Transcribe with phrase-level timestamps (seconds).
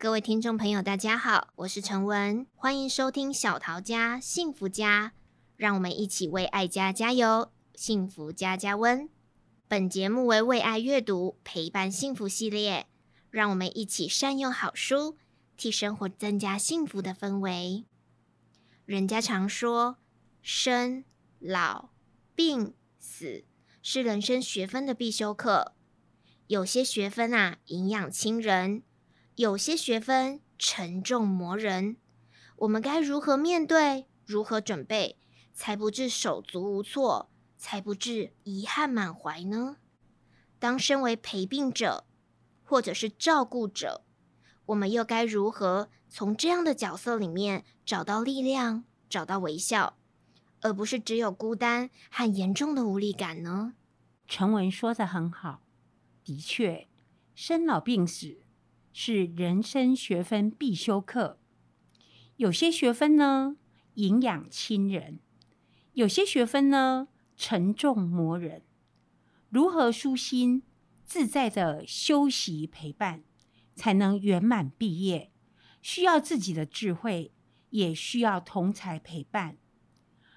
[0.00, 5.12] 各位听众朋友，大家好，我是陈文，欢迎收听小桃家幸福家，
[5.58, 9.10] 让我们一起为爱家加油，幸福家加温。
[9.68, 12.86] 本节目为为爱阅读陪伴幸福系列，
[13.28, 15.18] 让我们一起善用好书，
[15.54, 17.84] 替生活增加幸福的氛围。
[18.86, 19.98] 人家常说，
[20.40, 21.04] 生
[21.38, 21.90] 老
[22.34, 23.44] 病死
[23.82, 25.74] 是人生学分的必修课，
[26.46, 28.82] 有些学分啊，营养亲人。
[29.36, 31.96] 有些学分沉重磨人，
[32.56, 34.06] 我们该如何面对？
[34.26, 35.16] 如何准备，
[35.52, 39.78] 才不致手足无措，才不致遗憾满怀呢？
[40.58, 42.04] 当身为陪病者，
[42.62, 44.04] 或者是照顾者，
[44.66, 49.96] 我们又该如何从这样的角色里面找到力量，找到微笑，
[50.60, 53.72] 而不是只有孤单和严重的无力感呢？
[54.28, 55.62] 陈文说得很好，
[56.22, 56.88] 的确，
[57.34, 58.42] 生老病死。
[58.92, 61.38] 是人生学分必修课。
[62.36, 63.56] 有些学分呢，
[63.94, 65.18] 营养亲人；
[65.92, 68.62] 有些学分呢，沉重磨人。
[69.48, 70.62] 如何舒心
[71.04, 73.24] 自在的休息陪伴，
[73.74, 75.30] 才能圆满毕业？
[75.82, 77.32] 需要自己的智慧，
[77.70, 79.56] 也需要同才陪伴。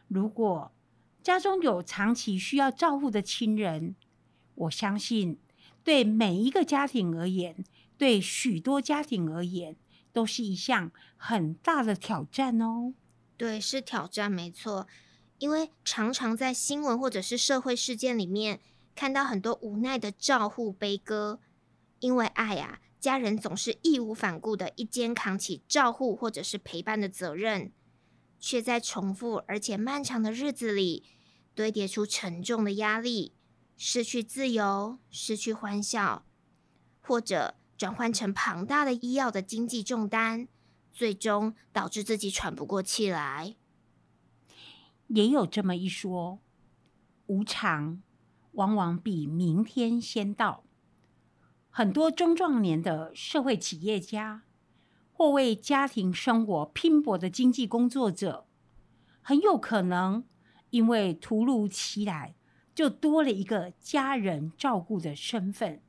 [0.07, 0.73] 如果
[1.21, 3.95] 家中有长期需要照顾的亲人，
[4.55, 5.39] 我相信
[5.83, 7.63] 对每一个家庭而言，
[8.03, 9.77] 对许多家庭而言，
[10.11, 12.93] 都是一项很大的挑战哦。
[13.37, 14.89] 对，是挑战，没错。
[15.37, 18.59] 因为常常在新闻或者是社会事件里面，
[18.93, 21.39] 看到很多无奈的照护悲歌。
[22.01, 27.71] 因为爱啊，家人总是义无反顾的一肩扛起照护或者是陪伴的责任，
[28.37, 31.05] 却在重复而且漫长的日子里，
[31.55, 33.31] 堆叠出沉重的压力，
[33.77, 36.25] 失去自由，失去欢笑，
[36.99, 37.55] 或者。
[37.75, 40.47] 转换成庞大的医药的经济重担，
[40.91, 43.55] 最终导致自己喘不过气来。
[45.07, 46.39] 也有这么一说，
[47.25, 48.01] 无常
[48.53, 50.63] 往往比明天先到。
[51.69, 54.43] 很多中壮年的社会企业家，
[55.11, 58.45] 或为家庭生活拼搏的经济工作者，
[59.21, 60.23] 很有可能
[60.69, 62.35] 因为突如其来，
[62.75, 65.81] 就多了一个家人照顾的身份，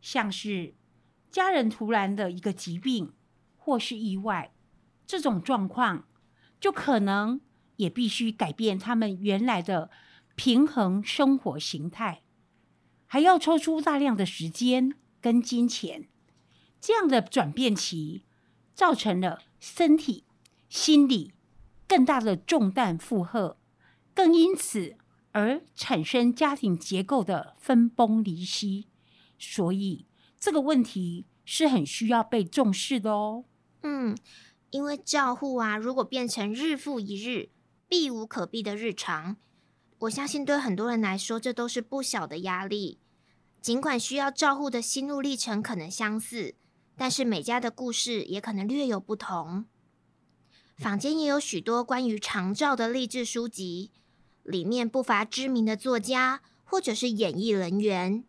[0.00, 0.74] 像是。
[1.30, 3.12] 家人突然的一个疾病
[3.56, 4.52] 或是意外，
[5.06, 6.08] 这种状况
[6.58, 7.40] 就可能
[7.76, 9.90] 也必须改变他们原来的
[10.34, 12.22] 平衡生活形态，
[13.06, 16.08] 还要抽出大量的时间跟金钱。
[16.80, 18.24] 这样的转变期，
[18.74, 20.24] 造成了身体、
[20.68, 21.32] 心理
[21.86, 23.58] 更大的重担负荷，
[24.14, 24.96] 更因此
[25.32, 28.88] 而产生家庭结构的分崩离析。
[29.38, 30.07] 所以。
[30.40, 33.44] 这个问题是很需要被重视的哦。
[33.82, 34.16] 嗯，
[34.70, 37.50] 因为照护啊，如果变成日复一日、
[37.88, 39.36] 避无可避的日常，
[40.00, 43.00] 我相信对很多人来说，这都是不小的压力。
[43.60, 46.54] 尽管需要照护的心路历程可能相似，
[46.96, 49.64] 但是每家的故事也可能略有不同。
[50.76, 53.90] 坊间也有许多关于长照的励志书籍，
[54.44, 58.22] 里面不乏知名的作家或者是演艺人员。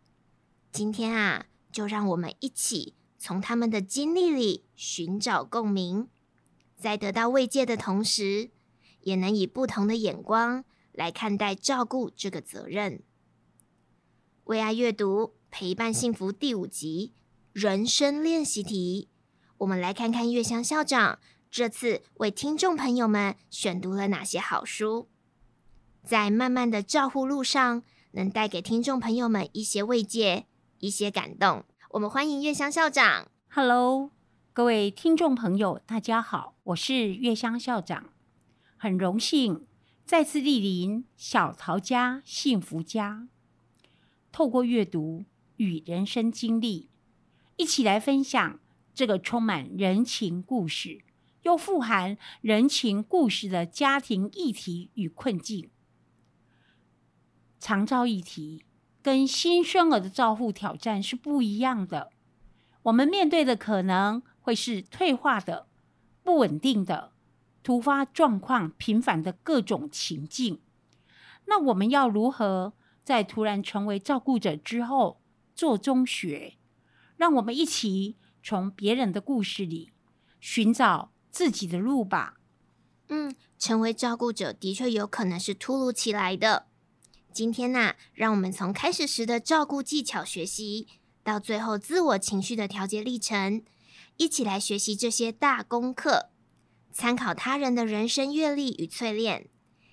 [0.72, 1.46] 今天啊。
[1.72, 6.08] 就让我们一起从他们的经历里寻找共鸣，
[6.76, 8.50] 在得到慰藉的同时，
[9.02, 13.02] 也能以不同的眼光来看待照顾这个责任。
[14.44, 17.12] 为爱阅读陪伴幸福第五集
[17.52, 19.08] 人生练习题，
[19.58, 25.08] 我们来看看月香校长这次为听众朋友们选读了哪些好书，
[26.02, 30.46] 在漫漫的照护路上，能带给听众朋友们一些慰藉。
[30.82, 33.26] 一些感动，我们欢迎月香校长。
[33.48, 34.12] Hello，
[34.52, 38.10] 各位听众朋友，大家好，我是月香校长，
[38.76, 39.66] 很荣幸
[40.04, 43.26] 再次莅临小桃家幸福家，
[44.30, 45.24] 透过阅读
[45.56, 46.88] 与人生经历，
[47.56, 48.60] 一起来分享
[48.94, 51.00] 这个充满人情故事
[51.42, 55.68] 又富含人情故事的家庭议题与困境，
[57.58, 58.62] 长照议题。
[59.02, 62.10] 跟新生儿的照护挑战是不一样的，
[62.84, 65.66] 我们面对的可能会是退化的、
[66.22, 67.12] 不稳定的、
[67.62, 70.60] 突发状况频繁的各种情境。
[71.46, 75.20] 那我们要如何在突然成为照顾者之后
[75.54, 76.54] 做中学？
[77.16, 79.90] 让我们一起从别人的故事里
[80.40, 82.38] 寻找自己的路吧。
[83.08, 86.66] 嗯，成为照顾者的确有可能是突如其来的。
[87.32, 90.88] 今天呢、让我们从开始时的照顾技巧学习，
[91.22, 93.62] 到最后自我情绪的调节历程，
[94.16, 96.30] 一起来学习这些大功课，
[96.92, 99.48] 参考他人的人生阅历与淬炼，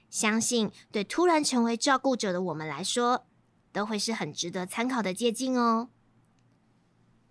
[0.10, 3.28] 相信对突然成为照顾者的我们来说，
[3.72, 5.89] 都会是很值得参考的借鉴哦。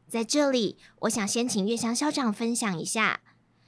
[0.09, 3.23] 在这里，我想先请月香校长分享一下，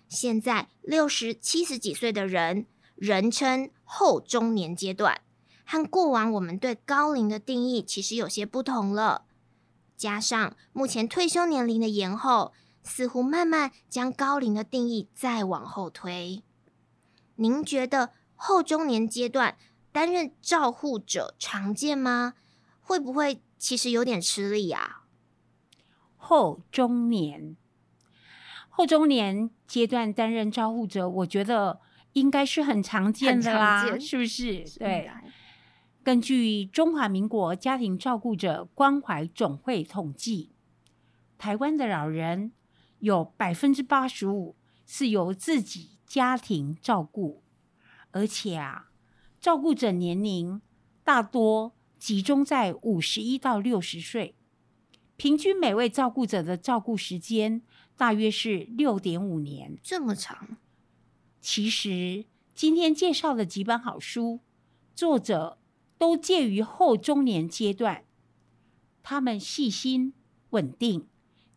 [0.08, 5.20] 现在六十七十几岁的人，人称后中年阶段，
[5.70, 9.26] 和过往我们对高龄的定义其实有些不同了。
[9.98, 16.42] 加上目前退休年龄的延后，似乎慢慢将高龄的定义再往后推。
[17.36, 19.58] 您觉得后中年阶段
[19.92, 22.32] 担任照护者常见吗？
[22.80, 25.02] 会不会其实有点吃力啊？
[26.16, 27.54] 后中年，
[28.70, 31.80] 后中年阶段担任照护者，我觉得
[32.14, 34.64] 应该是很常见的啦，是不是？
[34.78, 35.10] 对。
[36.02, 40.52] 根据中华民国家庭照顾者关怀总会统计，
[41.36, 42.52] 台湾的老人
[43.00, 44.56] 有百分之八十五
[44.86, 47.42] 是由自己家庭照顾，
[48.12, 48.90] 而且啊，
[49.38, 50.62] 照顾者年龄
[51.04, 54.34] 大多集中在五十一到六十岁。
[55.16, 57.60] 平均每位照顾者的照顾时间
[57.96, 60.56] 大约是六点五年，这么长。
[61.40, 62.24] 其实
[62.54, 64.40] 今天介绍的几本好书，
[64.94, 65.57] 作者
[65.98, 68.04] 都介于后中年阶段。
[69.02, 70.14] 他们细心、
[70.50, 71.06] 稳定，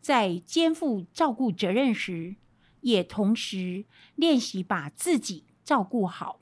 [0.00, 2.36] 在肩负照顾责任时，
[2.80, 3.84] 也同时
[4.16, 6.40] 练习把自己照顾好。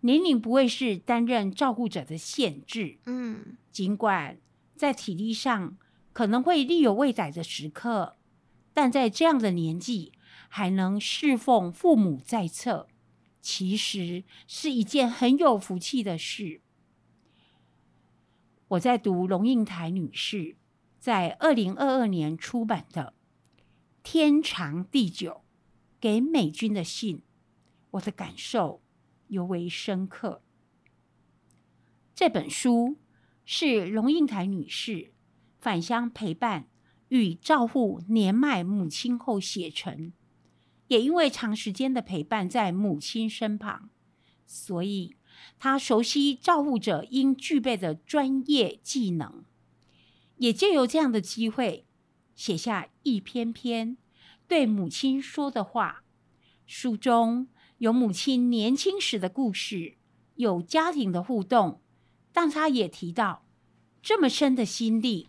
[0.00, 2.98] 年龄不会是担任照顾者的限制。
[3.06, 4.38] 嗯，尽管
[4.74, 5.76] 在体力上，
[6.12, 8.16] 可能会力有未逮的时刻，
[8.74, 10.12] 但在这样的年纪
[10.48, 12.88] 还能侍奉父母在侧，
[13.40, 16.60] 其实是一件很有福气的事。
[18.72, 20.56] 我在读龙应台女士
[20.98, 23.12] 在二零二二年出版的
[24.02, 25.30] 《天长地久》
[26.00, 27.22] 给美军的信，
[27.90, 28.80] 我的感受
[29.28, 30.42] 尤为深刻。
[32.14, 32.96] 这本书
[33.44, 35.12] 是龙应台女士。
[35.58, 36.66] 返乡陪伴
[37.08, 40.12] 与照护年迈母亲后写成，
[40.88, 43.90] 也因为长时间的陪伴在母亲身旁，
[44.44, 45.14] 所以
[45.58, 49.44] 他熟悉照护者应具备的专业技能，
[50.38, 51.86] 也借由这样的机会
[52.34, 53.96] 写下一篇篇
[54.48, 56.02] 对母亲说的话。
[56.66, 57.48] 书中
[57.78, 59.96] 有母亲年轻时的故事，
[60.36, 61.80] 有家庭的互动，
[62.32, 63.44] 但他也提到
[64.02, 65.28] 这么深的心力。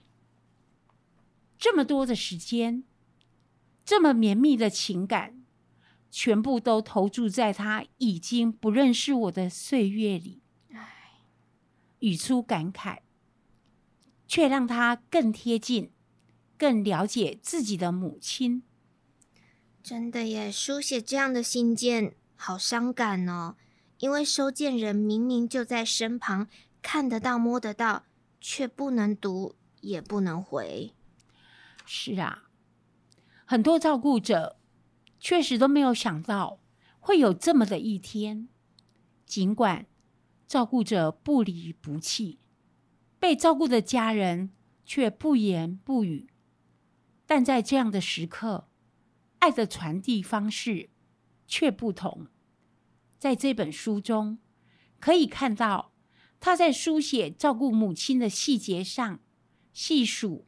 [1.57, 2.83] 这么多的时间，
[3.85, 5.42] 这么绵密的情感，
[6.15, 10.43] 全部都投注在他已经不认识我的岁月里。
[10.71, 11.23] 唉，
[11.97, 12.99] 语出感慨，
[14.27, 15.91] 却让他更贴近、
[16.55, 18.61] 更了解自己的母亲。
[19.81, 23.55] 真的耶，书写这样的信件，好伤感哦。
[23.97, 26.47] 因为收件人明明就在身旁，
[26.83, 28.03] 看得到、摸得到，
[28.39, 30.93] 却不能读，也不能回。
[31.87, 32.43] 是啊，
[33.45, 34.57] 很多照顾者
[35.23, 36.59] 确实都没有想到
[36.99, 38.49] 会有这么的一天。
[39.25, 39.87] 尽管
[40.45, 42.39] 照顾者不离不弃，
[43.19, 44.51] 被照顾的家人
[44.83, 46.27] 却不言不语，
[47.25, 48.67] 但在这样的时刻，
[49.39, 50.89] 爱的传递方式
[51.47, 52.27] 却不同。
[53.17, 54.39] 在这本书中，
[54.99, 55.93] 可以看到
[56.41, 59.21] 他在书写照顾母亲的细节上
[59.71, 60.45] 细数。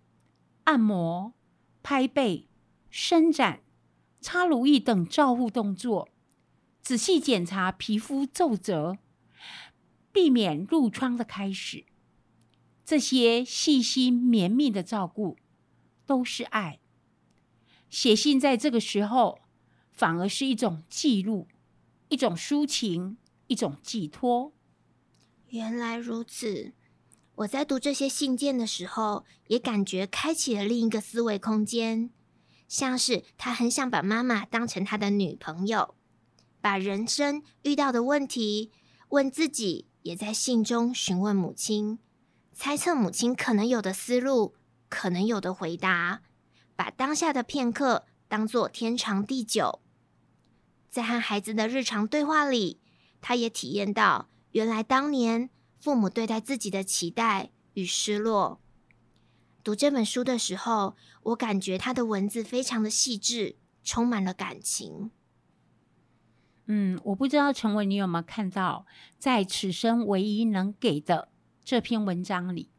[0.66, 1.34] 按摩、
[1.82, 2.50] 拍背、
[2.90, 3.62] 伸展、
[4.26, 6.10] 擦乳液等照护动作，
[6.82, 8.98] 仔细检查皮肤皱褶，
[10.12, 11.86] 避免褥疮的开始。
[12.84, 15.38] 这些细心绵密的照顾，
[16.08, 16.80] 都是爱。
[17.92, 19.42] 写信在这个时候，
[19.92, 21.48] 反而是一种记录，
[22.10, 24.54] 一种抒情，一种寄托。
[25.50, 26.74] 原来如此。
[27.36, 32.10] 我在读这些信件的时候，也感觉开启了另一个思维空间，
[32.68, 35.96] 像是他很想把妈妈当成他的女朋友，
[36.62, 38.72] 把人生遇到的问题
[39.10, 42.00] 问自己，也在信中询问母亲，
[42.54, 44.56] 猜测母亲可能有的思路，
[44.90, 46.22] 可能有的回答，
[46.76, 49.82] 把当下的片刻当作天长地久。
[50.90, 52.82] 在和孩子的日常对话里，
[53.22, 58.62] 他也体验到原来当年父母对待自己的期待与失落。
[59.66, 65.10] 读这本书的时候，我感觉他的文字非常的细致，充满了感情。
[66.68, 68.86] 嗯，我不知道陈文你有没有看到，
[69.18, 71.30] 在此生唯一能给的
[71.64, 72.70] 这篇文章里，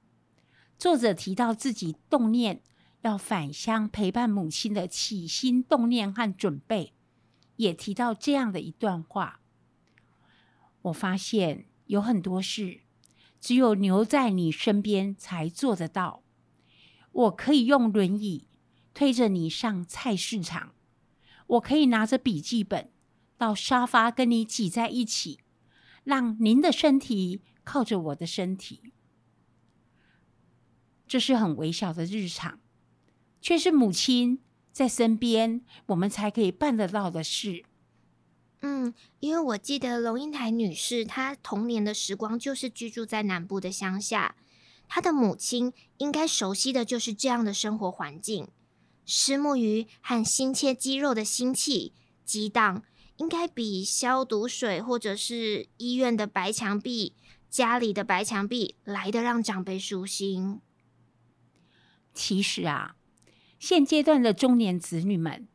[0.78, 2.62] 作者提到自己动念
[3.00, 6.92] 要返乡陪伴母亲的起心动念和准备，
[7.56, 9.40] 也提到这样的一段话。
[10.82, 12.82] 我发现有很多事，
[13.40, 16.22] 只有留在你身边才做得到。
[17.16, 18.46] 我可以用轮椅
[18.92, 20.74] 推着你上菜市场，
[21.46, 22.90] 我可以拿着笔记本。
[23.38, 25.40] 到沙发跟你挤在一起，
[26.04, 28.92] 让您的身体靠着我的身体，
[31.06, 32.58] 这是很微小的日常，
[33.42, 34.40] 却是母亲
[34.72, 37.64] 在身边，我们才可以办得到的事。
[38.60, 44.34] 嗯，因为我记得龙应台女士，她童年的时光就是居住在南部的乡下，
[44.88, 48.48] 他的母亲应该熟悉的就是这样的生活环境，
[49.06, 51.92] 虱目鱼和新切鸡肉的腥气
[52.24, 52.82] 激荡。
[53.18, 57.14] 应该比消毒水或者是医院的白墙壁、
[57.48, 60.60] 家里的白墙壁来得让长辈舒心。
[62.12, 62.96] 其实啊，
[63.58, 65.48] 现阶段的中年子女们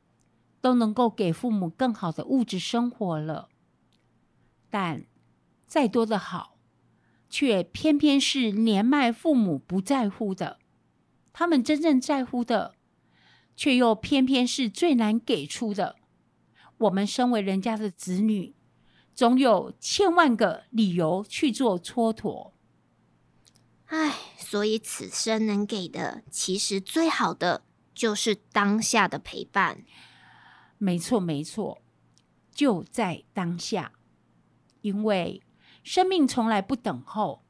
[0.60, 3.50] 都能够给父母更好的物质生活了，
[4.72, 5.06] 但
[5.68, 6.51] 再多的好，
[7.32, 10.60] 却偏偏是年迈父母不在乎的。
[11.32, 12.76] 他们真正在乎的，
[13.56, 15.96] 却又偏偏是最难给出的。
[16.78, 18.54] 我们身为人家的子女，
[19.16, 22.52] 总有千万个理由去做蹉跎。
[23.86, 29.86] 唉，所以此生能给的，其实最好的就是当下的陪伴。
[30.78, 31.82] 没错，没错，
[32.54, 33.94] 就在当下。
[34.82, 35.42] 因为
[35.84, 37.44] 生命从来不等候。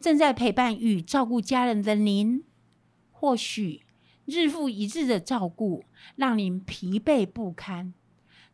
[0.00, 2.44] 正在陪伴与照顾家人的您，
[3.10, 3.82] 或许
[4.24, 7.92] 日复一日的照顾让您疲惫不堪。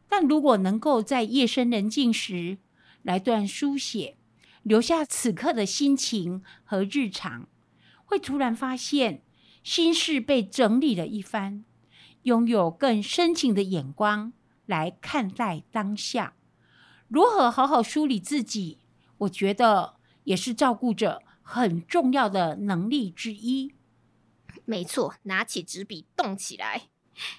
[0.08, 2.56] 但如果能够在夜深人静时
[3.02, 4.16] 来段书写，
[4.62, 7.46] 留下此刻的心情和日常，
[8.06, 9.22] 会突然发现
[9.62, 11.64] 心事被整理了一番，
[12.22, 14.32] 拥有更深情的眼光
[14.64, 16.32] 来看待当下。
[17.08, 18.78] 如何好好梳理自己，
[19.24, 23.74] 我觉得也是照顾者很重要的能力之一。
[24.64, 26.88] 没错，拿起纸笔动起来，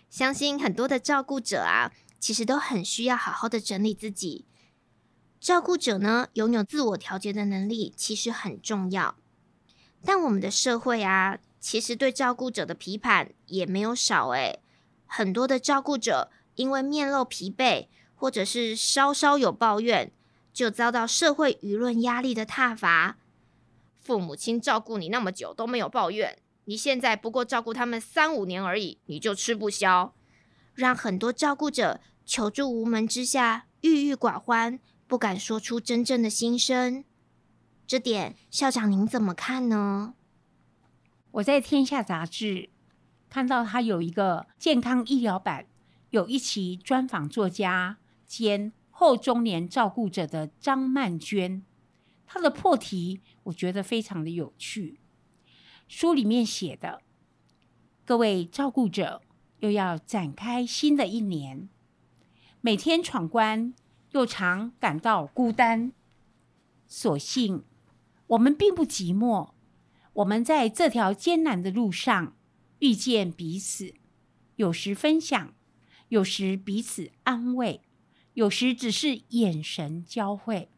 [0.09, 1.91] 相信很多的照顾者啊。
[2.17, 4.45] 其实都很需要好好的整理自己。
[5.39, 9.15] 照顾者呢，拥有自我调节的能力，其实很重要。
[10.03, 14.59] 但我们的社会啊，其实对照顾者的批判也没有少诶。
[15.05, 20.11] 很多的照顾者因为面露疲惫，或者是稍稍有抱怨，
[20.55, 23.17] 就遭到社会舆论压力的挞伐。
[23.99, 30.15] 父母亲照顾你那么久都没有抱怨，你现在不过照顾他们三五年而已，你就吃不消，
[30.73, 31.99] 让很多照顾者。
[32.27, 37.03] 求助无门之下，郁郁寡欢，不敢说出真正的心声。
[37.85, 40.15] 这点校长您怎么看呢？
[41.29, 42.69] 我在《天下》杂志
[43.29, 45.67] 看到他有一个健康医疗版，
[46.09, 51.61] 有一期专访作家兼后中年照顾者的张曼娟。
[52.25, 55.01] 她的破题我觉得非常的有趣。
[55.89, 57.01] 书里面写的，
[58.05, 59.21] 各位照顾者
[59.59, 61.67] 又要展开新的一年。
[62.61, 63.73] 每天闯关，
[64.11, 65.91] 又常感到孤单。
[66.87, 67.65] 所幸
[68.27, 69.49] 我们并不寂寞，
[70.13, 72.33] 我们在这条艰难的路上
[72.79, 73.93] 遇见彼此，
[74.55, 75.53] 有时分享，
[76.07, 77.81] 有时彼此安慰，
[78.35, 80.69] 有时只是眼神交汇。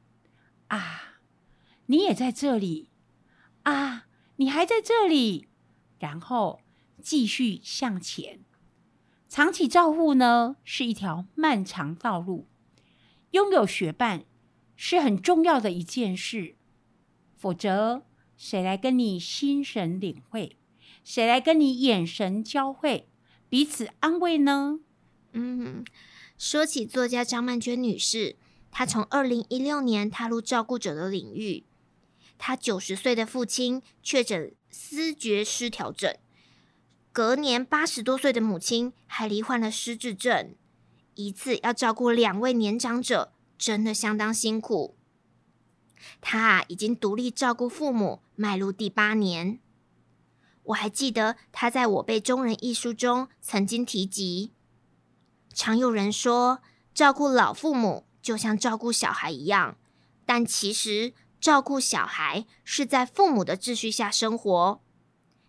[0.69, 1.19] 啊，
[1.87, 2.89] 你也在这里！
[3.63, 5.47] 啊，你还在这里！
[5.99, 6.61] 然后
[7.01, 8.39] 继续向前。
[9.27, 12.47] 长期照护呢，是一条漫长道路，
[13.31, 14.23] 拥有学伴
[14.75, 16.55] 是很重要的一件事。
[17.35, 18.03] 否则，
[18.37, 20.55] 谁来跟你心神领会？
[21.03, 23.07] 谁来跟你眼神交汇，
[23.49, 24.79] 彼此安慰呢？
[25.31, 25.83] 嗯，
[26.37, 28.35] 说起作家张曼娟女士，
[28.71, 31.63] 她从二零一六年踏入照顾者的领域，
[32.37, 36.15] 她九十岁的父亲确诊思觉失调症。
[37.11, 40.53] 隔年八十多岁的母亲还罹患了失智症，
[41.15, 44.95] 一次要照顾两位年长者，真的相当辛苦。
[46.21, 49.59] 她啊，已经独立照顾父母，迈入第八年。
[50.65, 54.51] 我还记得她在《我辈中人》一书中曾经提及，
[55.57, 56.61] 常有人说，
[56.93, 59.75] 照顾老父母就像照顾小孩一样，
[60.23, 64.83] 但其实照顾小孩是在父母的秩序下生活，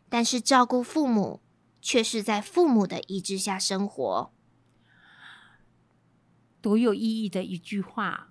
[0.09, 1.43] 但是照顾父母
[1.83, 4.33] 却是在父母的意志下生活。
[6.63, 8.29] 多有意义的一句话！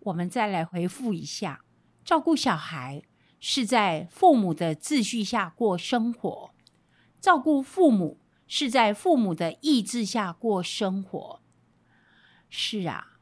[0.00, 1.64] 我们再来回复一下：
[2.04, 3.04] 照顾小孩
[3.38, 6.50] 是在父母的秩序下过生活，
[7.20, 8.19] 照顾父母
[8.50, 11.40] 是在父母的意志下过生活。
[12.48, 13.18] 是啊，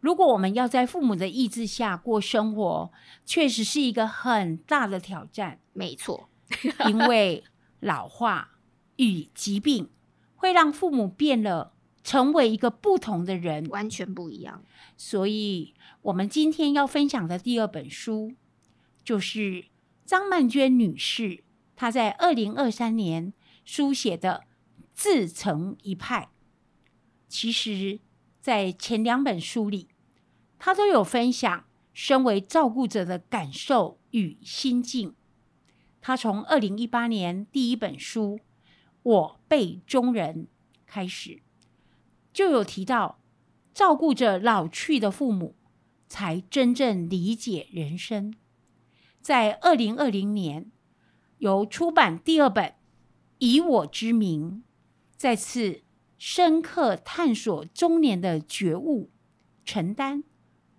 [0.00, 2.92] 如果我们要在父母的意志下过生活，
[3.24, 5.60] 确实是一个很大的挑战。
[5.72, 6.28] 没错，
[6.88, 7.42] 因为
[7.80, 8.58] 老化
[8.96, 9.88] 与疾病
[10.36, 11.72] 会让父母变了。
[12.02, 14.64] 成为一个不同的人，完全不一样。
[14.96, 18.32] 所以，我们今天要分享的第二本书，
[19.04, 19.66] 就是
[20.06, 21.44] 张曼娟女士
[21.76, 23.34] 她在二零二三年
[23.66, 24.44] 书写的
[25.00, 26.24] 《自成一派》。
[27.26, 28.00] 其实，
[28.38, 29.88] 在前两本书里，
[30.58, 31.64] 他都有分享
[31.94, 35.14] 身为照顾者的感受与心境。
[36.02, 38.38] 他从二零一八年第一本书
[39.02, 40.44] 《我辈中人》
[40.86, 41.40] 开始。
[42.30, 43.22] 就有提到，
[43.72, 45.56] 照顾着老去的父母，
[46.08, 48.34] 才真正理解人生。
[49.22, 50.70] 在二零二零年，
[51.38, 52.64] 由出版第二本
[53.38, 54.62] 《以我之名》，
[55.20, 55.82] 再次
[56.16, 59.10] 深刻探索中年的觉悟、
[59.66, 60.24] 承担、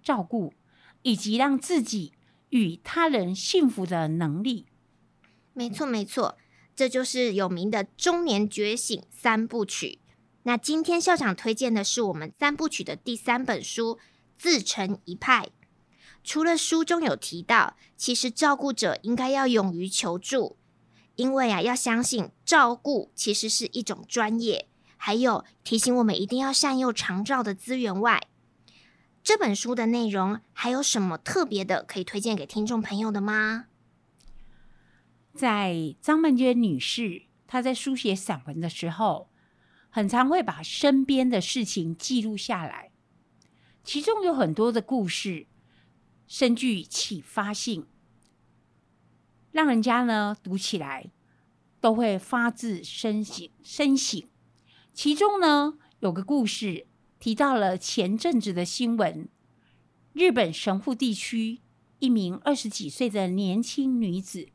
[0.02, 0.56] 照顾，
[1.04, 2.14] 以及让自己
[2.50, 4.66] 与他人幸福的能力。
[5.54, 6.40] 没错，没错，
[6.76, 10.00] 这就是有名的中年觉醒三部曲。
[10.42, 13.98] 那今天校长推荐的是我们三部曲的第三本书
[14.40, 15.46] 《自成一派》。
[16.24, 20.58] 除了书中有提到，其实照顾者应该要勇于求助，
[21.22, 24.68] 因为啊，要相信照顾其实是一种专业。
[24.98, 28.28] 还有提醒我们一定要善用长照的资源外，
[29.22, 33.68] 这本书的内容还有什么特别的可以推荐给听众朋友的吗？
[35.34, 39.30] 在张曼娟女士她在书写散文的时候。
[39.94, 42.92] 很常会把身边的事情记录下来，
[43.84, 45.48] 其中有很多的故事
[46.30, 47.86] 深具启发性，
[49.52, 51.12] 让人家呢读起来
[51.82, 53.50] 都会发自深省。
[53.62, 54.24] 深省。
[54.94, 56.88] 其中呢有个故事
[57.20, 59.28] 提到了前阵子的新闻：
[60.14, 61.60] 日本神户地区
[62.00, 64.48] 一名二十几岁的年轻女子，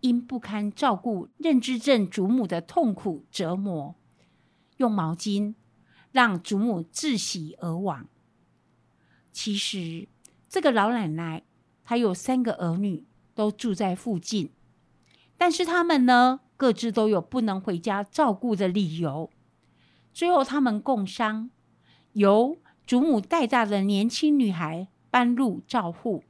[0.00, 3.94] 因不堪照顾认知症祖母的痛苦折磨。
[4.78, 5.54] 用毛巾
[6.10, 8.08] 让祖母窒息而亡。
[9.32, 10.08] 其实，
[10.48, 11.44] 这个老奶奶
[11.84, 14.50] 她有三个儿女，都住在附近，
[15.36, 19.28] 但是他们呢，各自都有不能回家照顾的理由。
[20.14, 21.50] 最后，他们共商，
[22.14, 26.24] 由祖母带大的年轻女孩搬入照护，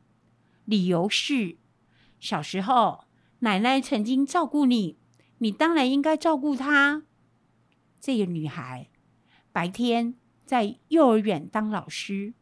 [0.65, 1.57] 理由是：
[2.19, 3.05] 小时候
[3.39, 4.99] 奶奶曾经照顾你，
[5.39, 7.05] 你当然应该照顾她。
[8.01, 8.89] 这个女孩
[9.53, 12.35] 白天在幼儿园当老师，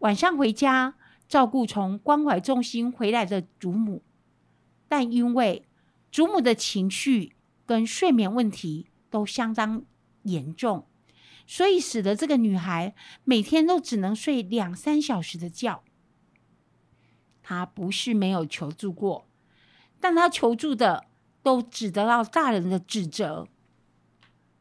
[0.00, 0.96] 晚上回家
[1.28, 4.02] 照顾从关怀中心回来的祖母，
[4.88, 5.68] 但因为
[6.12, 9.86] 祖母的情绪跟睡眠问题都相当
[10.24, 10.86] 严重，
[11.46, 12.94] 所以使得这个女孩
[13.24, 15.82] 每天都只能睡两三小时的觉。
[17.42, 19.26] 她不是没有求助过，
[19.98, 21.06] 但她求助的
[21.42, 23.48] 都只得到大人的指责。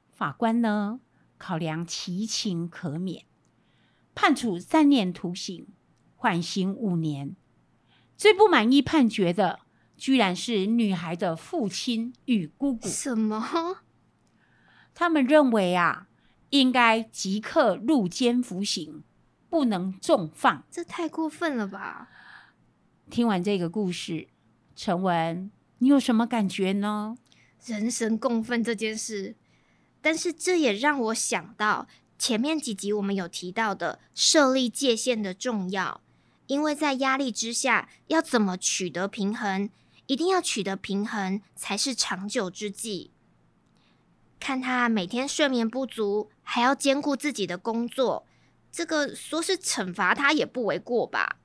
[0.10, 1.02] 法官呢，
[1.38, 3.26] 考量其情可免，
[4.16, 5.68] 判处三年徒刑，
[6.16, 7.36] 缓刑五年。
[8.16, 9.61] 最不满意判决的，
[10.02, 12.88] 居然是女孩的父亲与姑姑。
[12.90, 13.84] 什么？
[14.96, 16.08] 他们认为啊，
[16.50, 19.04] 应该即刻入监服刑，
[19.48, 20.64] 不能重放。
[20.72, 22.10] 这太过分了吧？
[23.12, 24.28] 听完这个故事，
[24.76, 27.16] 陈文，你有什么感觉呢？
[27.64, 29.36] 人神共愤这件事。
[30.02, 31.88] 但是这也让我想到
[32.18, 36.02] 前面几集我们有提到的设立界限的重要，
[36.48, 39.70] 因为在压力之下要怎么取得平衡，
[40.08, 43.12] 一定要取得平衡才是长久之计。
[44.40, 48.26] 看他每天睡眠不足，还要兼顾自己的工作，
[48.72, 51.38] 这个说是惩罚他也不为过吧？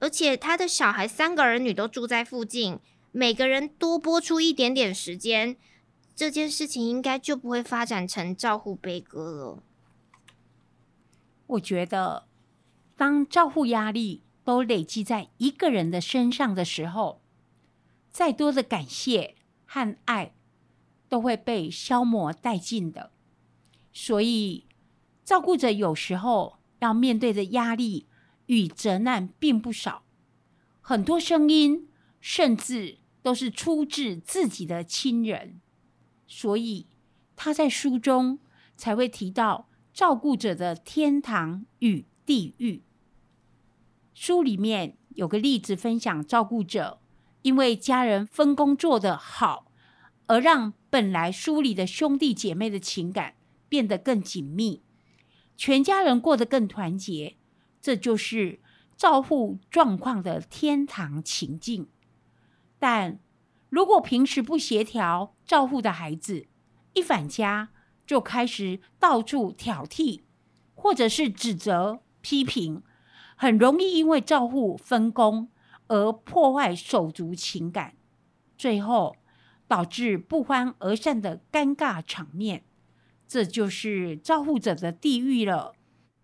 [0.00, 2.78] 而且他的小孩三个儿女都住在附近，
[3.12, 5.56] 每个人多拨出一点点时间。
[6.16, 9.62] 这件事情应该就不会发展成照护悲歌了。
[11.46, 12.26] 我觉得，
[12.96, 17.20] 当照护压力都累积在一个人的身上的时候，
[18.14, 19.34] 再多的感谢
[19.66, 20.34] 和爱
[21.08, 23.10] 都会被消磨殆尽的。
[23.92, 24.68] 所以，
[25.24, 28.06] 照顾者有时候要面对的压力
[28.46, 30.04] 与责难并不少，
[30.80, 31.88] 很多声音
[32.20, 35.60] 甚至都是出自自己的亲人，
[36.28, 36.86] 所以
[37.34, 38.38] 他在书中
[38.76, 42.84] 才会提到照顾者的天堂与地狱。
[44.14, 47.00] 书里面有个例子分享，照顾者
[47.44, 49.70] 因为家人分工做得好，
[50.28, 53.34] 而让本来疏离的兄弟姐妹的情感
[53.68, 54.82] 变得更紧密。
[55.54, 57.36] 全家人过得更团结，
[57.82, 58.60] 这就是
[58.96, 61.86] 照护状况的天堂情境。
[62.78, 63.20] 但
[63.68, 66.46] 如果平时不协调照护的孩子，
[66.94, 67.68] 一返家
[68.06, 70.22] 就开始到处挑剔，
[70.74, 72.82] 或者是指责、批评，
[73.36, 75.50] 很容易因为照护分工
[75.94, 77.94] 而破坏手足情感，
[78.58, 79.16] 最后
[79.68, 82.64] 导致不欢而散的尴尬场面。
[83.28, 85.76] 这就是照护者的地狱了。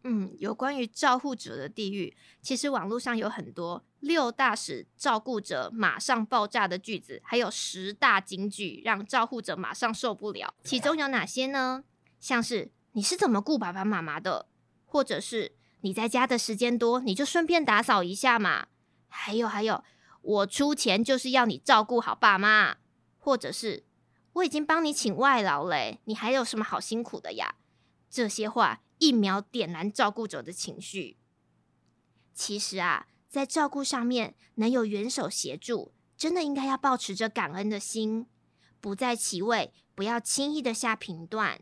[0.02, 10.52] 嗯，有关于照护者的地狱，其实网络上有很多六大使照顾者马上爆炸的句子，还有十大金句让照护者马上受不了。
[10.64, 11.85] 其中有哪些呢？
[12.18, 14.46] 像是你是怎么顾爸爸妈妈的，
[14.85, 15.52] 或者是
[15.83, 18.66] 你在家的时间多，你就顺便打扫一下嘛。
[19.10, 19.84] 还有还有，
[20.22, 22.78] 我出钱就是要你照顾好爸妈，
[23.18, 23.84] 或者是。
[24.34, 27.56] 我已经帮你请外劳了，你还有什么好辛苦的呀？
[28.08, 31.18] 这些话一秒点燃照顾者的情绪。
[32.32, 38.28] 其实啊，在照顾上面能有援手协助，真的应该要抱持着感恩的心，
[38.80, 41.60] 不在其位，不要轻易的下评断，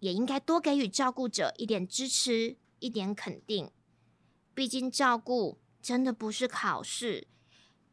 [0.00, 3.70] 也应该多给予照顾者一点支持，一点肯定。
[4.52, 7.26] 毕竟照顾真的不是考试，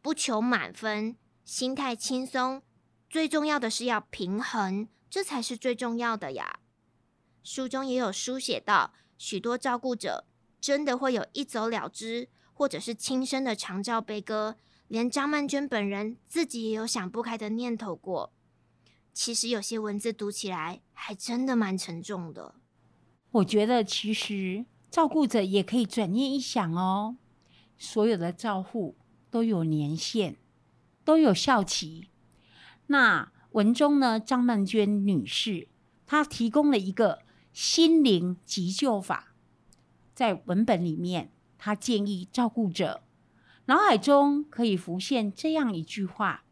[0.01, 2.61] 不求满分，心态轻松。
[3.09, 6.59] 最重要的是要平衡，这才是最重要的呀。
[7.43, 10.25] 书中也有书写到，许多照顾者
[10.61, 18.31] 真的会有一走了之，或者是轻生的长照悲歌，连张曼娟本人自己也有想不开的念头过。
[19.11, 22.53] 其实有些文字读起来还真的蛮沉重的。
[23.31, 27.17] 我觉得其实照顾者也可以转念一想哦，
[27.79, 28.95] 所有的照护
[29.31, 30.35] 都有年限，
[31.03, 32.09] 都有效期。
[32.87, 35.67] 那文中呢，张曼娟女士
[36.05, 39.33] 她提供了一个心灵急救法，
[40.13, 43.01] 在文本里面，她建议照顾者
[43.65, 46.43] 脑海中可以浮现这样一句话：“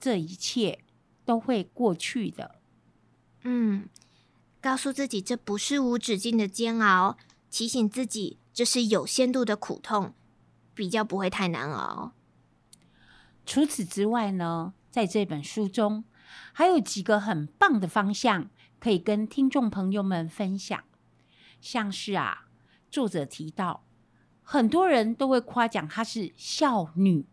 [0.00, 0.80] 这一切
[1.24, 2.56] 都会过去的。”
[3.44, 3.88] 嗯，
[4.60, 7.16] 告诉自己这不是无止境的煎熬，
[7.50, 10.14] 提醒自己这是有限度的苦痛，
[10.76, 12.12] 比较不会太难熬。
[13.44, 16.04] 除此之外呢，在这本书中，
[16.52, 20.84] 还有几个很棒的方向可以跟听众朋友们分享。
[21.60, 22.48] 像是啊，
[22.90, 23.84] 作者提到，
[24.42, 27.26] 很多人都会夸奖她是孝女，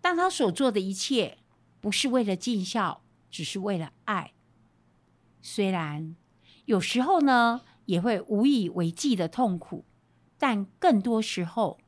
[0.00, 1.38] 但她所做的一切
[1.80, 4.32] 不是为了尽孝，只是为了爱。
[5.40, 6.16] 虽然
[6.64, 9.84] 有时候呢，也会无以为继的痛苦，
[10.38, 11.78] 但更多时候，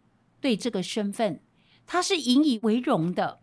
[0.45, 1.41] 对这个身份，
[1.87, 3.41] 他是引以为荣的。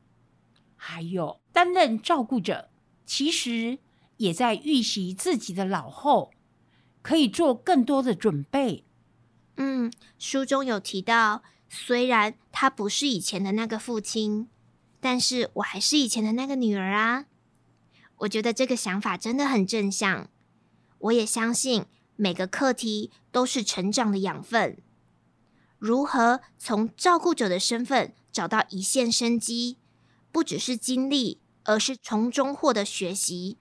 [0.75, 2.69] 还有担任照顾者，
[3.07, 3.79] 其实
[4.17, 6.31] 也在预习自己的老后，
[7.01, 8.85] 可以做更多的准备。
[9.57, 14.47] 嗯，书中有提到，虽然他不是以前的那个父亲，
[14.99, 17.25] 但是我还是以前的那个女儿啊。
[18.17, 20.29] 我觉得这个想法真的很正向。
[20.99, 21.85] 我也相信
[22.15, 24.77] 每个课题都是成长的养分。
[25.81, 29.79] 如何从照顾者的身份找到一线生机？
[30.31, 33.57] 不只是经历，而是从中获得学习。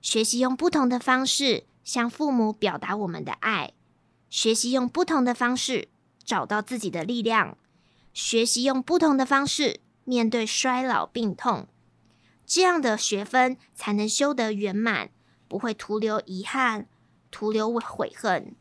[0.00, 3.74] 学习用不同的方式向父母表达我们的爱，
[4.30, 5.88] 学习用不同的方式
[6.24, 7.58] 找到自己的力量，
[8.14, 11.68] 学习用不同的方式面对衰老病痛。
[12.46, 15.10] 这样的学分才能修得圆满，
[15.46, 16.88] 不会徒留遗憾，
[17.30, 18.56] 徒留悔恨。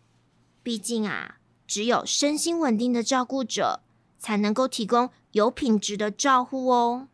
[0.62, 1.39] 毕竟啊，
[1.70, 3.82] 只有身心稳定的照顾者，
[4.18, 7.08] 才能够提供有品质的照护哦。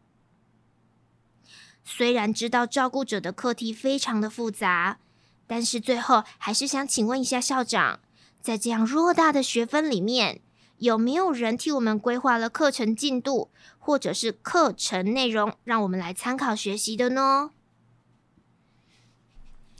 [1.84, 5.00] 虽然知道照顾者的课题非常的复杂，
[5.46, 8.00] 但是最后还是想请问一下校长，
[8.39, 10.39] 在这样偌大的学分里面，
[10.78, 17.52] 有没有人替我们规划了课程进度，或者是课程内容，让我们来参考学习的呢？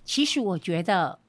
[0.04, 1.20] 其实我觉得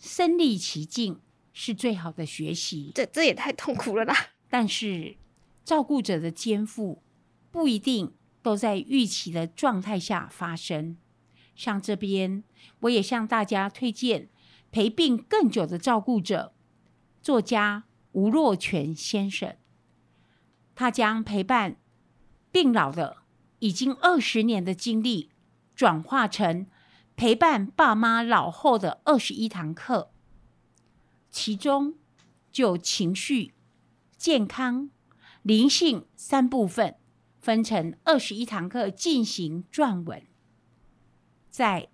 [0.00, 1.20] 身历其境
[1.52, 4.14] 是最好的学习，这这也太痛苦了啦。
[4.48, 5.16] 但是
[5.64, 7.02] 照顾者的肩负
[7.50, 8.12] 不一定。
[8.42, 10.96] 都在预期的状态下发生。
[11.54, 12.42] 像这边，
[12.80, 14.28] 我也向大家推荐
[14.72, 16.52] 陪病更久的照顾者——
[17.22, 19.54] 作家吴若权先生。
[20.74, 21.76] 他将陪伴
[22.50, 23.18] 病老的
[23.60, 25.30] 已经二十年的经历，
[25.76, 26.66] 转化成
[27.14, 30.10] 陪伴爸妈老后的二十一堂课，
[31.32, 31.94] 其中
[32.52, 33.54] 就情绪、
[34.18, 34.90] 健康、
[35.42, 36.94] 灵性三部分，
[37.40, 40.22] 分成二十一堂课进行撰文。
[41.50, 41.88] 在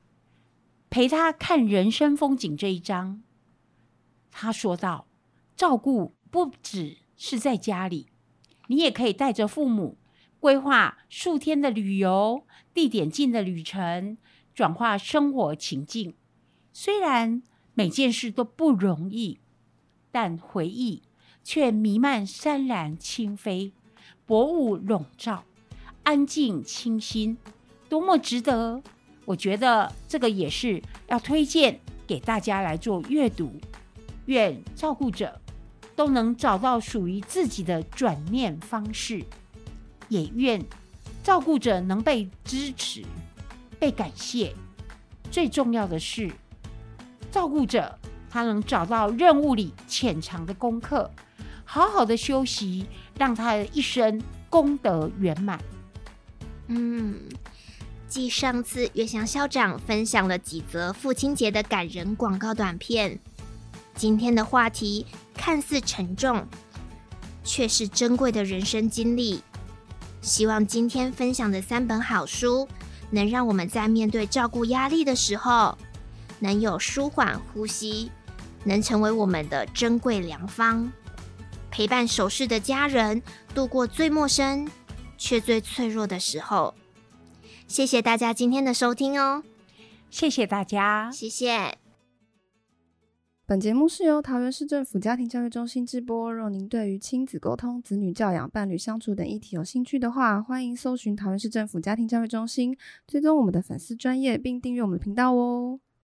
[0.90, 3.22] 陪他看人生风景这一章，
[4.32, 5.06] 他说道
[5.56, 8.08] ：“照顾不只是在家里，
[8.66, 9.98] 你也可以带着父母
[10.40, 14.18] 规划数天的旅游，地点近的旅程，
[14.52, 16.16] 转化生活情境。
[16.72, 17.42] 虽然
[17.78, 19.38] 每件事都不容易，
[20.10, 21.02] 但回忆。”
[21.44, 23.72] 却弥漫山岚清飞，
[24.26, 25.44] 薄雾笼罩，
[26.02, 27.38] 安静清新，
[27.88, 28.82] 多么值得！
[29.24, 33.50] 我觉得这个也是要推荐给大家来做阅读。
[34.26, 35.40] 愿照顾者
[35.96, 39.24] 都能找到属于自己的转念方式，
[40.10, 40.62] 也愿
[41.24, 43.02] 照顾者能被支持、
[43.78, 44.54] 被感谢。
[45.30, 46.30] 最重要的是，
[47.30, 47.98] 照顾者
[48.30, 51.10] 他能找到任务里潜藏的功课。
[51.64, 52.86] 好好的休息，
[53.18, 55.60] 让他的一生功德圆满。
[56.68, 57.20] 嗯，
[58.08, 63.18] 继上次月翔校长分享了几则父亲节的感人广告短片，
[63.94, 66.46] 今天的话题看似沉重，
[67.44, 69.42] 却是珍贵的人生经历。
[70.22, 72.66] 希望今天分享的三本好书，
[73.10, 75.76] 能让我们在面对照顾压力的时候，
[76.40, 78.10] 能有舒缓呼吸，
[78.64, 80.90] 能成为我们的珍贵良方。
[81.70, 83.22] 陪伴守视的家人
[83.54, 84.68] 度过最陌生
[85.16, 86.74] 却最脆弱的时候。
[87.66, 89.42] 谢谢大家今天的收听哦，
[90.10, 91.76] 谢谢大家，谢谢。
[93.44, 96.32] 本节目是由桃园市政府家庭教育中心直播。
[96.34, 105.80] 若您对于亲子沟通、子女教养、伴侣相处等议题有兴趣的话，欢迎搜寻桃园市政府家庭教育中心，追踪我们的粉丝专业，并订阅我们的频道哦。